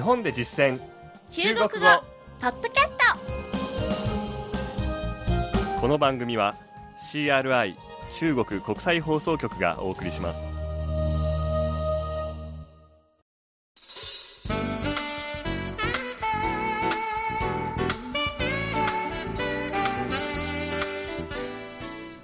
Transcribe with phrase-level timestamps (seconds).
[0.00, 0.80] 日本で実践。
[1.28, 1.68] 中国語。
[2.40, 2.96] ポッドキャス
[5.78, 6.54] この番組は
[7.12, 7.74] CRI
[8.14, 10.48] 中国国際放送局がお送りします。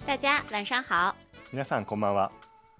[0.00, 1.14] ト大家晚上好。
[1.52, 2.32] 皆さんこんばんは。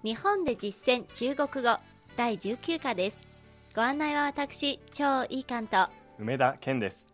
[0.03, 1.77] 日本で実践中国語
[2.17, 3.30] 第19課です
[3.73, 5.87] ご案内は私超いい関と。
[6.19, 7.07] 梅田健です。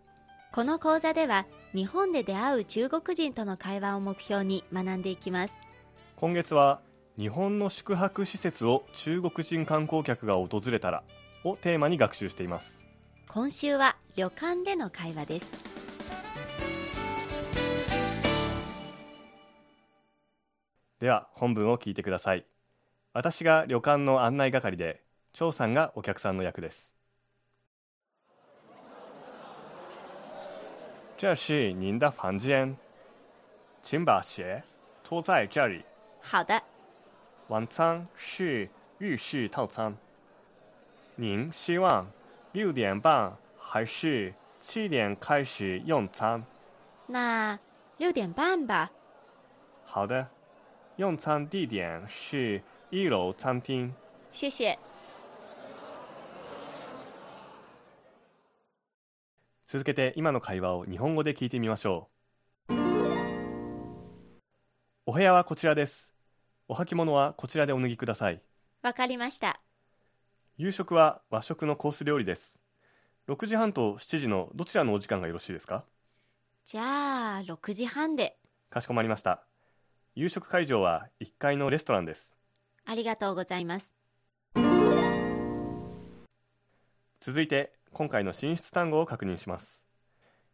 [0.51, 5.59] この講座では日本で出会う中国人との会話を目標に学んでいきます。
[6.15, 6.81] 今月は
[7.15, 11.03] 日本の宿泊施設を中国人観光客が訪れたら
[11.43, 12.81] をテーマに学習しています。
[13.27, 15.53] 今週は旅館での会話です。
[20.99, 22.47] では本文を聞いてください。
[23.13, 25.03] 私が旅館の案内係で
[25.37, 26.91] 張さんがお客さんの役です。
[31.15, 32.75] 这是您的房间
[33.83, 34.63] 请把鞋
[35.03, 35.85] 脱在这里。
[36.19, 36.59] 好的。
[37.49, 39.95] 晚餐是日式套餐
[41.15, 42.07] 您希望。
[42.51, 43.31] 六点半。
[43.59, 44.33] 还是。
[44.59, 45.77] 七点开始。
[45.85, 46.43] 用餐。
[47.05, 47.59] 那
[47.97, 48.89] 六点半吧。
[49.85, 50.27] 好的。
[50.95, 52.59] 用餐地点是
[52.89, 53.93] 一楼餐厅。
[54.31, 54.75] 谢谢
[59.69, 62.07] 続けて今の会話を日本語で聞いてみましょ
[62.69, 62.73] う。
[65.05, 66.13] お部屋はこちらです。
[66.69, 68.41] お履物はこちらでお脱ぎください。
[68.81, 69.59] わかりました。
[70.55, 72.57] 夕食は和食のコース料理です。
[73.27, 75.83] 6時半と7時のどちらのお時間がよろしいですか？
[76.63, 78.37] じゃあ6時半で。
[78.69, 79.43] かしこまりました。
[80.15, 82.37] 夕食会場は1階のレストランです。
[82.85, 83.91] ありがとうございます。
[87.19, 89.81] 続いて今回の進出単語を確認します。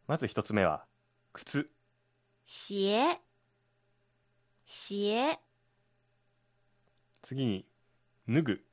[0.07, 0.85] まず一つ目は
[1.33, 1.69] 靴。
[2.45, 3.19] 鞋
[4.65, 5.39] 鞋
[7.21, 7.65] 次に
[8.29, 8.65] 脱ぐ。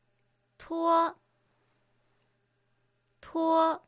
[0.56, 1.16] 脱
[3.20, 3.80] 脱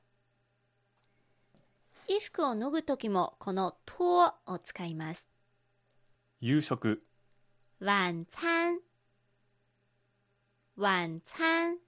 [2.08, 4.02] 衣服を脱ぐときもこの脱
[4.46, 5.30] を使います。
[6.40, 7.04] 夕食。
[7.78, 8.80] 晚餐。
[10.76, 11.78] 晚餐。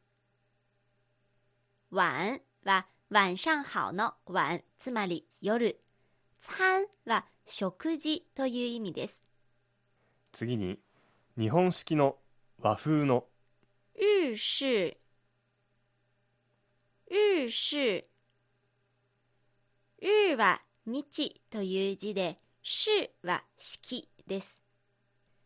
[1.91, 5.79] 晚は晚上好の晚つまり夜。
[6.41, 9.23] 餐は食事という意味です。
[10.33, 10.79] 次に
[11.39, 12.17] 日本式の
[12.61, 13.27] 和風の。
[13.95, 14.97] 日式。
[17.11, 18.05] 日式。
[20.01, 23.11] 日は日という字で式。
[23.23, 24.09] は式。
[24.27, 24.63] です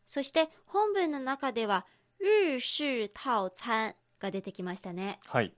[0.06, 1.84] そして本文の中では
[2.20, 3.10] 日式。
[3.12, 5.52] 套餐が出てきましたねはい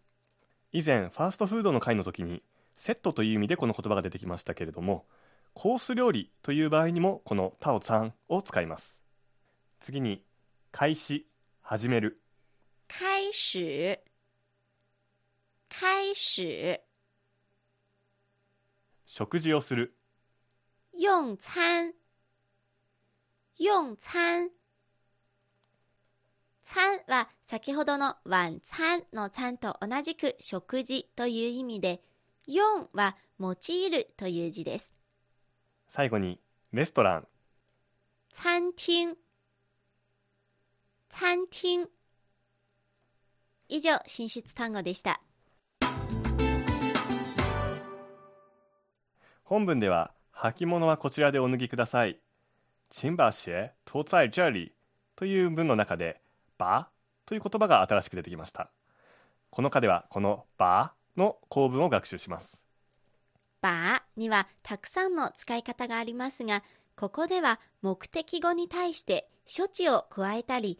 [0.73, 2.43] 以前ファーストフードの会の時に
[2.77, 5.05] セットという意味でこの言葉が出てきましたけれども
[5.53, 9.01] コース料理という場合にもこのタオツァンを使います。
[9.81, 10.25] 次に
[10.71, 11.27] 開始
[11.61, 12.23] 始める。
[12.89, 13.99] 開始
[15.69, 16.81] 開始。
[19.07, 19.97] 食事をする。
[20.97, 21.93] 用餐。
[23.59, 24.51] 用餐
[26.73, 32.01] 餐は先ほどの晚餐の餐と同じく食事という意味で、
[32.47, 34.95] 用は用いるという字です。
[35.89, 36.39] 最後に
[36.73, 37.27] レストラン。
[38.33, 39.17] 餐厅。
[41.09, 41.89] 餐厅。
[43.69, 45.21] 以上、進出単語でした。
[49.43, 52.21] 本文では履物はこちらでお脱ぎください
[52.91, 54.73] 请把鞋脱在这里
[55.17, 56.21] という文の中で
[56.61, 56.89] ば
[57.27, 58.71] という言葉が新しく出てきました
[59.51, 62.63] この課ではこのばの構文を学習します
[63.61, 66.63] ばにはたくさんの使い方がありますが、
[66.97, 70.79] ここでは目的語に対して処置を加えたり、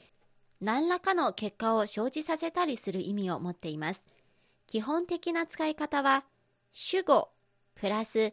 [0.61, 4.05] 何らかの結果を生じさせたりする意味を持っています。
[4.67, 6.25] 基本的な使い方は、
[6.73, 7.31] 主語
[7.75, 8.33] プラス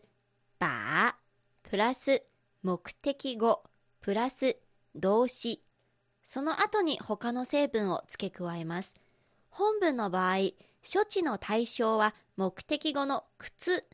[0.59, 1.15] ば
[1.63, 2.23] プラス
[2.61, 3.63] 目的語
[4.01, 4.57] プラス
[4.95, 5.63] 動詞
[6.27, 8.95] その後に他の成分を付け加えます。
[9.49, 10.39] 本文の場合、
[10.83, 13.85] 処置の対象は目的語の靴、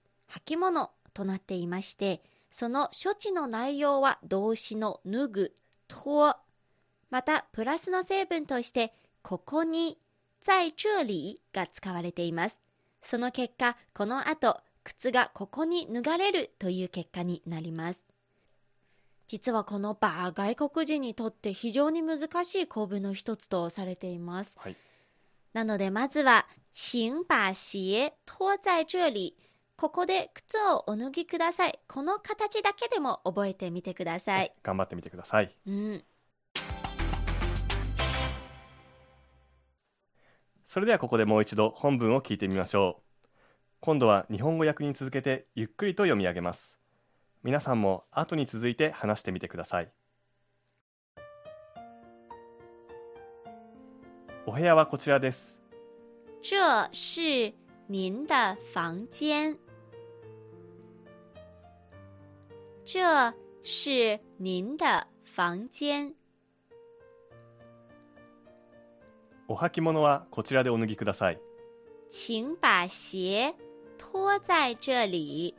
[0.48, 5.56] 履物となっていまして、その処置の内容は動詞の脱ぐ、
[5.88, 6.36] 脱。
[7.12, 10.00] また、プラスの成分として、ここに、
[10.42, 12.60] 在这里が使われています。
[13.04, 18.08] その結果、この後、靴がここに脱がれるという結果になります。
[19.28, 24.56] 実はこの場、外国人にとって非常に難しい構文の一つとされています。
[24.60, 24.76] はい
[25.54, 29.38] なのでまずは请把鞋脱在这里。
[29.76, 31.80] ここで靴をお脱ぎください。
[31.88, 34.52] この形だけでも覚えてみてください。
[34.64, 36.04] 頑張ってみてくださいうん。
[40.64, 43.28] それではここでもう一度本文を聞いてみましょう
[43.80, 46.80] 今度は日本語訳に続けてゆっくりと読み上げます
[47.44, 49.92] 皆さんも後に続いて話してみてください
[54.46, 55.60] お部屋はこちらです
[56.42, 56.58] 这
[56.92, 57.54] 是
[57.88, 59.58] 您的房间。
[62.84, 66.14] 这是您的房间。
[69.48, 71.40] お履物はこちらでお脱ぎください
[72.10, 73.54] 请把鞋
[73.98, 75.56] 脱在这里。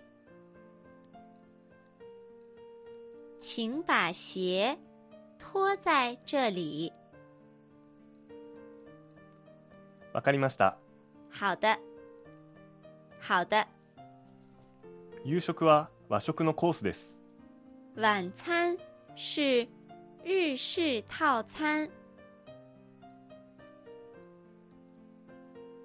[3.46, 4.78] 请把鞋
[5.38, 6.90] 脱在这里。
[10.14, 10.78] わかりました
[11.30, 11.78] 好的，
[13.20, 13.66] 好的。
[15.26, 17.18] 夕食は和食のコースです
[17.96, 18.78] 晚餐
[19.14, 19.68] 是
[20.24, 21.90] 日式套餐。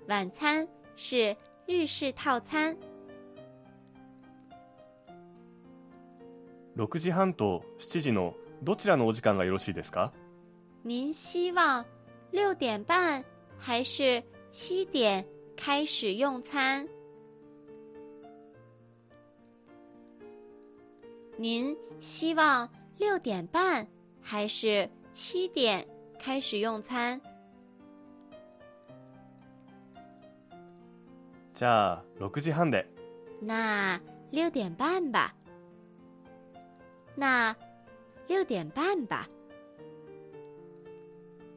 [0.07, 0.65] 晚餐
[0.95, 1.35] 是
[1.67, 2.77] 日式套餐。
[6.79, 10.13] 6時半と7時のどちらのお時間がよろしいですか？
[10.85, 11.85] 您希望
[12.31, 13.21] 六点半
[13.57, 15.25] 还是七点
[15.57, 16.87] 开始用餐？
[21.37, 23.85] 您希望六点半
[24.21, 25.85] 还是七点
[26.17, 27.19] 开始用餐？
[31.53, 32.85] じゃあ6時半で
[33.41, 33.99] 那
[34.31, 35.35] 六点半吧。
[37.19, 37.54] 那
[38.30, 39.27] 六点半吧。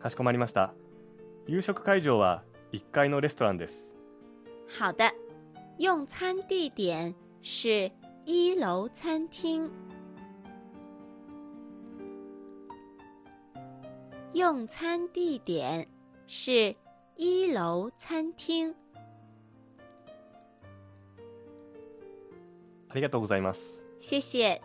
[0.00, 0.75] かしこまりました
[1.47, 2.43] 夕食会場は
[2.73, 3.88] 1階のレストランです
[4.81, 5.12] 好的，
[5.79, 7.93] 用餐地点是
[8.25, 9.70] 一楼餐厅。
[14.32, 15.87] 用餐地点
[16.26, 16.75] 是
[17.17, 18.75] 一楼餐厅。
[22.88, 24.61] ありがとうございます谢谢，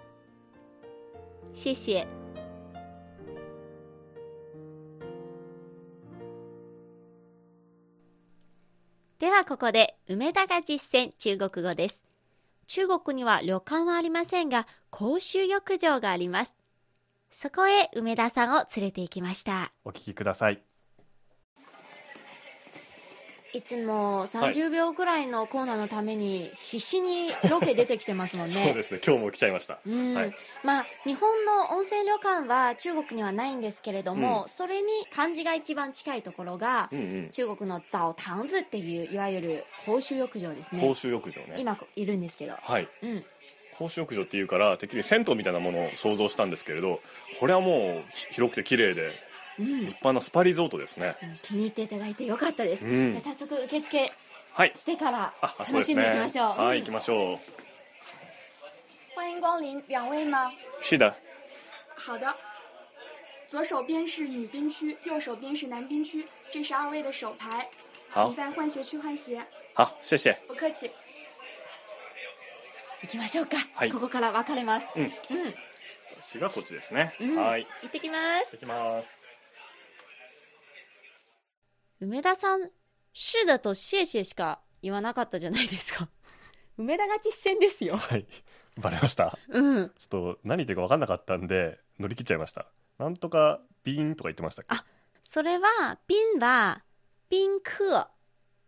[1.57, 2.06] 谢谢。
[9.18, 12.06] ではここで梅田が実践中国語です。
[12.68, 16.56] 中国には旅館はありませんが公衆浴場があります。
[17.31, 19.74] そこへ梅田さんを連れて行きました。
[19.83, 20.67] お聞きください
[23.57, 28.51] いつも30秒ぐらいのコーナーのために必死にロケ出てきてますもんね。
[28.63, 29.01] そうですね。
[29.04, 29.80] 今日も来ちゃいました。
[29.83, 30.13] うん。
[30.13, 30.36] はい。
[30.63, 34.48] まあ日本の温泉旅館は中国にはないんですけれども、うん。
[34.50, 37.30] それに漢字が一番近いところが、うんうん。
[37.31, 40.81] 中国のザオタンズっていういわゆる公衆浴場ですね。
[40.81, 41.56] 公衆浴場ね。
[41.57, 42.88] 今いるんですけど、はい。
[43.01, 43.25] うん、
[43.77, 47.00] 公衆浴場っていうからてっきり銭湯みたいなものを想像したんですけれど
[47.39, 49.13] これはもうひ広くて綺麗でうん
[49.59, 51.15] 立派なスパリゾートですね。
[51.21, 53.12] うん気に入っていただいてよかったです、うん。
[53.12, 54.12] じゃあ早速受付
[54.54, 54.74] はい。
[54.75, 56.62] してから楽しんでいきましょう。
[56.62, 57.39] はい行きましょう。
[59.15, 60.51] 欢迎光临，两位吗？
[60.81, 61.15] 是的。
[61.95, 62.36] 好的。
[63.50, 67.68] 左手边是女宾区，右手边是男宾区，这是二位的手牌，
[68.09, 68.27] 好。
[68.27, 69.42] 请在换鞋区换鞋。
[69.73, 70.37] 好谢谢。
[70.47, 70.92] 不客气。
[73.02, 73.92] 行きましょうか、はい。
[73.92, 74.87] ここから分かれます。
[74.95, 75.04] うん。
[75.04, 75.11] うん、
[76.19, 77.35] 私がこっちですね、うん。
[77.35, 77.66] はい。
[77.83, 78.52] 行ってきます。
[78.54, 79.27] 行きます
[81.99, 82.69] 梅田さん
[83.13, 86.09] 「是的」と「シェシェ」しか言わなかったじゃないですか。
[86.77, 87.97] 梅田が実践ですよ。
[87.97, 88.27] はい。
[88.77, 89.37] バレました？
[89.49, 89.89] うん。
[89.97, 92.68] ちょっと何言ってるか分かんなかったんで乗り切っちゃいました。
[92.99, 94.75] なんとかビーンとか言ってましたっけ？
[94.75, 94.85] あ
[95.23, 96.83] それは便は
[97.31, 97.83] 賓客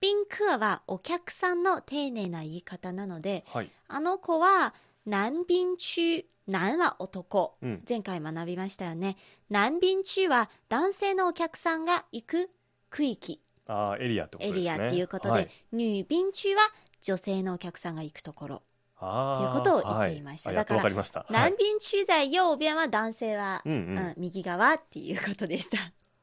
[0.01, 3.71] 賓客はお客さんの丁寧な言い方なのではい。
[3.88, 4.74] あの子は
[5.05, 7.86] 南賓区南は男、うん。
[7.88, 9.17] 前回学びましたよね。
[9.50, 12.50] 南賓区は男性のお客さんが行く
[12.89, 13.41] 区域。
[13.67, 14.62] あーエリアってことエですね。
[14.62, 16.62] リアっていうことで、はい、女賓区は
[17.01, 18.63] 女性のお客さんが行くところ。
[18.98, 20.50] あーっていうことを言っていました。
[20.50, 23.98] はい、だからかりました、は南い、賓区在右邊は男性は、うんうん。
[23.98, 25.77] うん右側っていうことでした。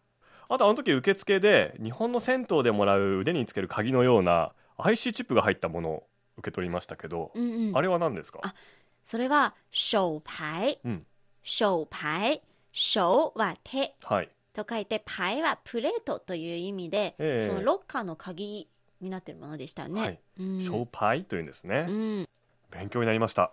[0.48, 6.06] あとあの時受付で日本の銭湯でもらう腕につける鍵のような IC チップが入ったものを
[6.36, 7.76] 受け取りましたけど、うんうん。
[7.76, 8.40] あれは何ですか？
[8.42, 8.54] あ
[9.02, 11.06] それは手牌うん。
[11.42, 12.42] 手牌
[12.72, 13.94] 手は手。
[14.04, 17.46] はいと書いて牌はプレートという意味で、ええ。
[17.46, 18.68] そのロッカーの鍵
[19.02, 20.20] になっているものでしたよね、はい。
[20.40, 20.60] うん。
[20.60, 22.28] ショーパイというんですね、うん。
[22.70, 23.52] 勉強になりました。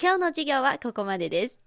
[0.00, 1.60] 今日の授業はここまでです。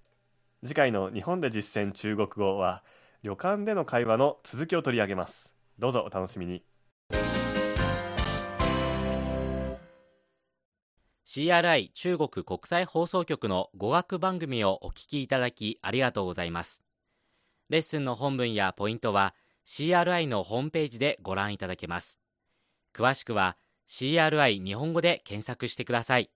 [0.63, 2.83] 次回の日本で実践中国語は
[3.21, 5.53] 旅館での会話の続きを取り上げます。
[5.77, 6.63] どうぞお楽しみに
[11.35, 16.81] CRI 中国国際放送局の語学番組をお聞きいただきありがとうございます。
[17.67, 22.21] レッスンの本文やポイントは CRI のホームページでご覧いただけます。
[22.93, 23.57] 詳しくは
[23.89, 26.31] CRI 日本語で検索してください。